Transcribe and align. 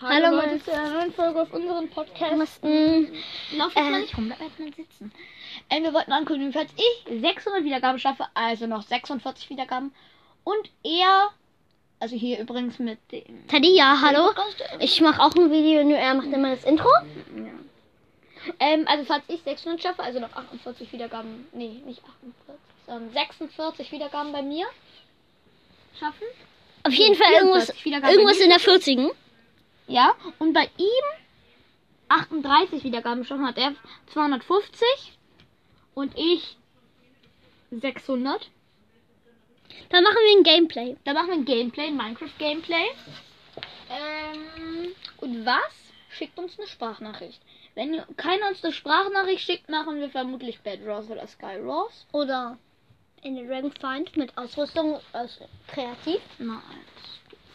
Hallo, 0.00 0.36
Leute 0.36 0.50
Leute. 0.52 0.64
zu 0.64 0.72
einer 0.72 0.90
neuen 0.90 1.12
Folge 1.12 1.40
auf 1.40 1.52
unserem 1.52 1.88
Podcast. 1.88 2.36
Mussten, 2.36 3.12
Lauf 3.56 3.74
jetzt 3.74 3.76
Äh. 3.76 3.90
mal 3.90 4.00
nicht 4.02 4.16
rum, 4.16 4.26
bleib 4.26 4.40
erstmal 4.42 4.72
sitzen. 4.74 5.12
Ähm, 5.70 5.84
wir 5.84 5.94
wollten 5.94 6.12
ankündigen, 6.12 6.52
falls 6.52 6.70
ich 6.76 7.20
600 7.20 7.64
Wiedergaben 7.64 7.98
schaffe, 7.98 8.26
also 8.34 8.66
noch 8.66 8.82
46 8.82 9.48
Wiedergaben 9.48 9.94
und 10.44 10.70
er, 10.84 11.30
also 11.98 12.14
hier 12.14 12.38
übrigens 12.38 12.78
mit 12.78 12.98
dem... 13.10 13.46
Teddy, 13.48 13.74
ja, 13.74 13.98
hallo. 14.02 14.32
Ich 14.80 15.00
mache 15.00 15.20
auch 15.22 15.34
ein 15.34 15.50
Video, 15.50 15.82
nur 15.82 15.96
er 15.96 16.12
macht 16.14 16.26
immer 16.26 16.54
das 16.54 16.64
Intro. 16.64 16.90
Ähm, 18.60 18.84
also 18.86 19.04
falls 19.04 19.24
ich 19.28 19.42
600 19.42 19.82
schaffe, 19.82 20.02
also 20.02 20.20
noch 20.20 20.32
48 20.36 20.92
Wiedergaben, 20.92 21.48
nee, 21.52 21.80
nicht 21.86 22.02
48, 22.04 22.54
sondern 22.86 23.10
46 23.12 23.92
Wiedergaben 23.92 24.30
bei 24.32 24.42
mir 24.42 24.66
schaffen. 25.98 26.26
Auf 26.84 26.92
jeden 26.92 27.14
Fall 27.16 27.32
irgendwas, 27.32 27.72
44 27.72 27.84
Wiedergaben 27.86 28.14
irgendwas 28.14 28.38
in 28.40 28.50
der 28.50 28.60
40. 28.60 28.98
Ja, 29.86 30.14
und 30.38 30.52
bei 30.52 30.68
ihm 30.78 31.04
38 32.08 32.84
Wiedergaben 32.84 33.24
schaffen 33.24 33.46
hat 33.46 33.58
er 33.58 33.74
250 34.06 34.86
und 35.94 36.16
ich 36.16 36.56
600. 37.70 38.50
Dann 39.90 40.04
machen 40.04 40.16
wir 40.16 40.38
ein 40.38 40.44
Gameplay. 40.44 40.96
Da 41.04 41.12
machen 41.12 41.28
wir 41.28 41.34
ein 41.34 41.44
Gameplay, 41.44 41.86
ein 41.86 41.96
Minecraft-Gameplay. 41.96 42.86
Ähm, 43.90 44.94
und 45.18 45.46
was? 45.46 45.92
Schickt 46.10 46.38
uns 46.38 46.58
eine 46.58 46.66
Sprachnachricht. 46.66 47.40
Wenn 47.74 48.02
keiner 48.16 48.48
uns 48.48 48.64
eine 48.64 48.72
Sprachnachricht 48.72 49.44
schickt, 49.44 49.68
machen 49.68 50.00
wir 50.00 50.08
vermutlich 50.08 50.60
Bad 50.60 50.80
Rose 50.86 51.12
oder 51.12 51.26
Sky 51.26 51.56
Rose. 51.58 52.06
Oder 52.12 52.58
in 53.22 53.36
den 53.36 53.48
Dragonfind 53.48 54.16
mit 54.16 54.36
Ausrüstung 54.38 55.00
aus 55.12 55.40
kreativ. 55.66 56.20
Nein. 56.38 56.62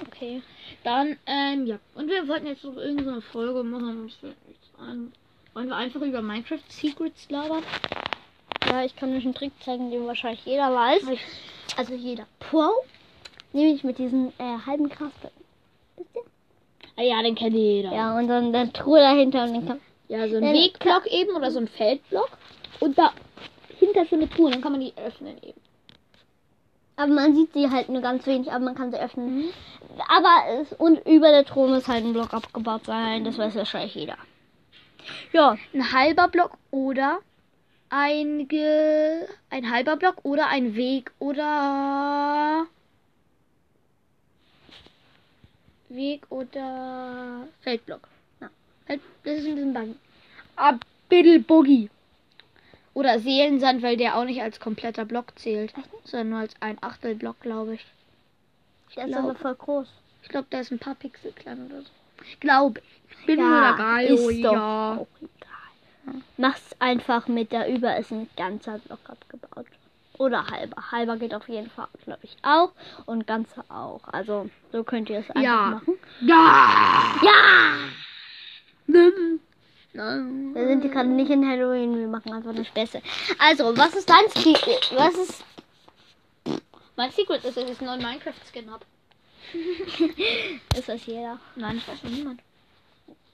Okay. 0.00 0.42
Dann, 0.84 1.18
ähm, 1.26 1.66
ja. 1.66 1.78
Und 1.94 2.08
wir 2.08 2.26
wollten 2.28 2.46
jetzt 2.46 2.64
noch 2.64 2.76
irgendeine 2.76 3.20
Folge 3.20 3.62
machen. 3.62 4.10
fällt 4.20 4.48
nichts 4.48 4.68
ein. 4.78 5.12
Wollen 5.54 5.68
wir 5.68 5.76
einfach 5.76 6.00
über 6.00 6.22
Minecraft 6.22 6.62
Secrets 6.68 7.28
labern? 7.30 7.62
Ja, 8.66 8.84
ich 8.84 8.96
kann 8.96 9.14
euch 9.14 9.24
einen 9.24 9.34
Trick 9.34 9.52
zeigen, 9.60 9.90
den 9.90 10.06
wahrscheinlich 10.06 10.44
jeder 10.46 10.74
weiß. 10.74 11.02
Also 11.76 11.94
jeder 11.94 12.26
Pro. 12.38 12.70
Nämlich 13.52 13.84
mit 13.84 13.98
diesen 13.98 14.28
äh, 14.38 14.58
halben 14.66 14.88
Grasblöcken. 14.88 15.44
Wisst 15.96 16.14
ihr? 16.14 16.22
Ah 16.96 17.02
ja, 17.02 17.22
den 17.22 17.34
kennt 17.34 17.54
jeder. 17.54 17.92
Ja, 17.92 18.16
und 18.16 18.28
dann 18.28 18.54
eine 18.54 18.72
Truhe 18.72 19.00
dahinter 19.00 19.44
und 19.44 19.52
den 19.54 19.66
kann. 19.66 19.80
Ja, 20.08 20.28
so 20.28 20.36
ein 20.36 20.44
Ja, 20.44 20.52
Wegblock 20.52 21.06
eben 21.06 21.34
oder 21.36 21.50
so 21.50 21.58
ein 21.58 21.68
Feldblock. 21.68 22.30
Und 22.80 22.96
da 22.98 23.12
hinter 23.78 24.04
so 24.06 24.16
eine 24.16 24.28
Truhe, 24.28 24.50
dann 24.50 24.60
kann 24.62 24.72
man 24.72 24.80
die 24.80 24.92
öffnen 24.96 25.36
eben. 25.42 25.60
Aber 26.96 27.12
man 27.12 27.34
sieht 27.34 27.52
sie 27.54 27.70
halt 27.70 27.88
nur 27.88 28.02
ganz 28.02 28.26
wenig, 28.26 28.50
aber 28.52 28.64
man 28.64 28.74
kann 28.74 28.90
sie 28.90 28.98
öffnen. 28.98 29.44
Aber 30.08 30.60
es, 30.60 30.72
und 30.74 30.98
über 31.06 31.30
der 31.30 31.44
Truhe 31.44 31.68
muss 31.68 31.88
halt 31.88 32.04
ein 32.04 32.12
Block 32.12 32.32
abgebaut 32.34 32.84
sein. 32.86 33.24
Das 33.24 33.38
weiß 33.38 33.54
wahrscheinlich 33.56 33.94
jeder. 33.94 34.16
Ja, 35.32 35.56
Ein 35.74 35.92
halber 35.92 36.28
Block 36.28 36.52
oder 36.70 37.18
ein, 37.90 38.46
Ge 38.46 39.26
ein 39.50 39.70
halber 39.70 39.96
Block 39.96 40.16
oder 40.22 40.48
ein 40.48 40.74
Weg 40.76 41.10
oder 41.18 42.66
Weg 45.88 46.22
oder 46.30 47.46
Feldblock. 47.60 48.08
Ja. 48.40 48.48
Feld- 48.86 49.00
Das 49.24 49.38
ist 49.38 49.46
ein 49.46 49.54
bisschen 49.56 49.74
buggy. 49.74 49.94
Ah, 50.56 50.74
Biddle 51.08 51.40
Boogie. 51.40 51.90
Oder 52.94 53.18
Seelensand, 53.20 53.82
weil 53.82 53.96
der 53.96 54.16
auch 54.16 54.24
nicht 54.24 54.42
als 54.42 54.60
kompletter 54.60 55.04
Block 55.04 55.38
zählt, 55.38 55.72
sondern 56.04 56.28
nur 56.30 56.38
als 56.40 56.54
ein 56.60 56.76
Achtelblock, 56.82 57.40
glaube 57.40 57.74
ich. 57.74 57.86
der 58.94 59.06
ist 59.08 59.16
aber 59.16 59.34
voll 59.34 59.54
groß. 59.54 59.88
Ich 60.22 60.28
glaube, 60.28 60.46
der 60.52 60.60
ist 60.60 60.70
ein 60.70 60.78
paar 60.78 60.94
Pixel 60.94 61.32
klein 61.32 61.66
oder 61.66 61.80
so. 61.82 61.88
Glaube 62.40 62.80
ich. 62.80 63.26
Bin 63.26 63.38
Ja, 63.38 63.44
nur 63.46 63.60
der 63.60 63.72
Gallo, 63.76 64.28
ist 64.28 64.44
doch 64.44 64.52
ja. 64.52 64.94
auch 64.96 65.06
egal. 65.20 66.22
Mach's 66.36 66.74
einfach 66.80 67.28
mit 67.28 67.52
der 67.52 67.68
über 67.72 67.96
ist 67.96 68.10
ein 68.12 68.28
ganzer 68.36 68.78
Block 68.78 69.00
abgebaut. 69.08 69.66
Oder 70.18 70.46
halber. 70.48 70.90
Halber 70.92 71.16
geht 71.16 71.34
auf 71.34 71.48
jeden 71.48 71.70
Fall, 71.70 71.88
glaube 72.04 72.20
ich, 72.22 72.36
auch. 72.42 72.72
Und 73.06 73.26
ganzer 73.26 73.64
auch. 73.70 74.02
Also, 74.04 74.50
so 74.70 74.84
könnt 74.84 75.08
ihr 75.08 75.20
es 75.20 75.30
einfach 75.30 75.42
Ja. 75.42 75.70
machen. 75.70 75.94
Ja! 76.20 77.14
Ja! 77.22 77.74
Nein. 79.94 80.54
Wir 80.54 80.68
sind 80.68 80.80
hier 80.81 80.81
gerade 80.92 81.08
nicht 81.08 81.30
in 81.30 81.48
Halloween, 81.48 81.98
wir 81.98 82.08
machen 82.08 82.32
einfach 82.32 82.52
nur 82.52 82.64
Späße. 82.64 83.02
Also, 83.38 83.76
was 83.76 83.94
ist 83.94 84.08
dein 84.08 84.28
Secret? 84.28 84.92
Was 84.94 85.14
ist. 85.14 85.44
Mein 86.96 87.10
Secret 87.10 87.44
ist, 87.44 87.56
dass 87.56 87.68
ich 87.68 87.80
einen 87.80 87.88
neuen 87.88 88.02
Minecraft-Skin 88.02 88.70
habe. 88.70 88.84
Ist 90.76 90.88
das 90.88 91.06
jeder? 91.06 91.38
Nein, 91.56 91.76
das 91.76 91.88
weiß 91.88 92.04
noch 92.04 92.10
niemand. 92.10 92.40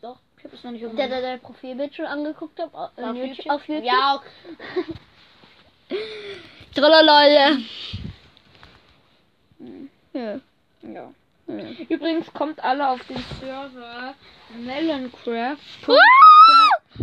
Doch, 0.00 0.18
ich 0.38 0.44
habe 0.44 0.54
es 0.54 0.64
noch 0.64 0.70
nicht 0.70 0.84
Der, 0.84 1.08
der 1.08 1.20
dein 1.20 1.40
Profilbild 1.40 1.94
schon 1.94 2.06
angeguckt 2.06 2.58
hat? 2.60 2.72
Auf, 2.74 2.90
auf 2.96 3.16
YouTube, 3.16 3.36
YouTube? 3.36 3.52
Auf 3.52 3.68
YouTube? 3.68 3.84
Ja, 3.84 4.22
Trololol. 6.74 7.32
Ja. 7.32 7.56
ja. 10.12 10.40
Ja. 10.82 11.12
Übrigens 11.88 12.32
kommt 12.32 12.62
alle 12.62 12.88
auf 12.88 13.00
den 13.06 13.22
Server 13.40 14.14
Meloncraft. 14.58 15.56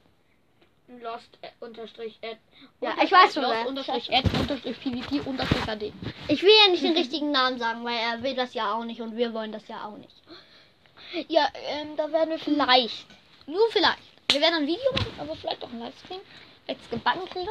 Lost 1.00 1.38
äh, 1.40 1.48
unterstrich 1.60 2.18
ad. 2.22 2.38
Ja, 2.80 2.90
unterstrich 2.90 3.04
ich 3.04 3.12
weiß 3.12 3.34
schon, 3.34 3.42
Lost 3.44 3.66
unterstrich 3.66 4.12
ad 4.12 4.28
unterstrich 4.38 4.76
pvp 4.76 5.26
unterstrich 5.26 5.68
ad. 5.68 5.92
Ich 6.28 6.42
will 6.42 6.52
ja 6.64 6.70
nicht 6.72 6.82
den 6.82 6.96
richtigen 7.02 7.30
Namen 7.30 7.58
sagen, 7.58 7.84
weil 7.84 7.96
er 7.96 8.22
will 8.22 8.34
das 8.34 8.52
ja 8.52 8.74
auch 8.74 8.84
nicht 8.84 9.00
und 9.00 9.16
wir 9.16 9.32
wollen 9.32 9.52
das 9.52 9.66
ja 9.68 9.84
auch 9.86 9.96
nicht. 9.96 10.16
Ja, 11.28 11.48
ähm, 11.54 11.96
da 11.96 12.10
werden 12.12 12.30
wir 12.30 12.38
vielleicht, 12.38 13.06
nur 13.46 13.70
vielleicht, 13.70 14.09
wir 14.32 14.40
werden 14.40 14.54
ein 14.56 14.66
Video 14.66 14.92
machen, 14.92 15.12
aber 15.18 15.36
vielleicht 15.36 15.62
auch 15.62 15.70
ein 15.70 15.80
Livestream, 15.80 16.20
wenn 16.66 16.76
ich 16.76 16.82
es 16.82 16.90
gebacken 16.90 17.28
kriege. 17.30 17.50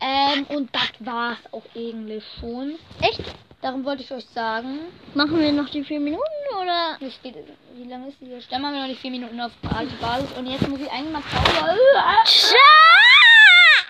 Ähm, 0.00 0.44
und 0.50 0.74
das 0.74 0.90
war's 1.00 1.38
auch 1.52 1.62
eigentlich 1.74 2.24
schon. 2.40 2.78
Echt? 3.00 3.22
Darum 3.62 3.84
wollte 3.84 4.02
ich 4.02 4.12
euch 4.12 4.26
sagen, 4.26 4.80
Machen 5.14 5.40
wir 5.40 5.50
noch 5.50 5.68
die 5.70 5.82
vier 5.82 5.98
Minuten 5.98 6.22
oder? 6.60 6.96
wie, 7.00 7.10
steht, 7.10 7.36
wie 7.74 7.88
lange 7.88 8.08
ist 8.08 8.20
diese 8.20 8.40
Stelle? 8.42 8.62
Haben 8.62 8.74
wir 8.74 8.82
noch 8.82 8.88
nicht 8.88 9.00
vier 9.00 9.10
Minuten 9.10 9.40
auf 9.40 9.52
alte 9.74 9.94
Basis 9.96 10.30
und 10.36 10.46
jetzt 10.46 10.68
muss 10.68 10.80
ich 10.80 10.90
eigentlich 10.90 11.12
mal 11.12 11.22
Pause. 11.22 11.78
Ciao! 12.26 13.05